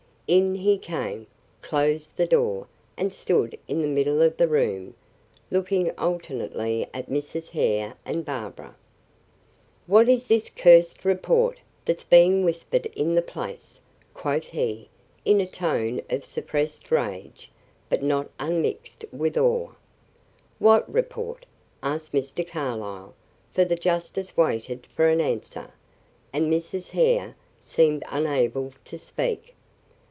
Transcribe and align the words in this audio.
In 0.27 0.55
he 0.55 0.77
came, 0.77 1.27
closed 1.61 2.15
the 2.15 2.25
door, 2.25 2.67
and 2.95 3.11
stood 3.11 3.59
in 3.67 3.81
the 3.81 3.87
middle 3.89 4.21
of 4.21 4.37
the 4.37 4.47
room, 4.47 4.93
looking 5.49 5.91
alternately 5.97 6.87
at 6.93 7.09
Mrs. 7.09 7.49
Hare 7.49 7.95
and 8.05 8.23
Barbara. 8.23 8.77
"What 9.87 10.07
is 10.07 10.29
this 10.29 10.47
cursed 10.49 11.03
report, 11.03 11.59
that's 11.83 12.05
being 12.05 12.45
whispered 12.45 12.85
in 12.95 13.13
the 13.15 13.21
place!" 13.21 13.81
quoth 14.13 14.45
he, 14.45 14.87
in 15.25 15.41
a 15.41 15.45
tone 15.45 16.01
of 16.09 16.23
suppressed 16.23 16.91
rage, 16.91 17.51
but 17.89 18.01
not 18.01 18.29
unmixed 18.39 19.03
with 19.11 19.35
awe. 19.37 19.71
"What 20.59 20.89
report?" 20.89 21.45
asked 21.83 22.13
Mr. 22.13 22.47
Carlyle, 22.47 23.13
for 23.51 23.65
the 23.65 23.75
justice 23.75 24.37
waited 24.37 24.85
for 24.95 25.09
an 25.09 25.19
answer, 25.19 25.73
and 26.31 26.49
Mrs. 26.49 26.91
Hare 26.91 27.35
seemed 27.59 28.05
unable 28.09 28.71
to 28.85 28.97
speak. 28.97 29.55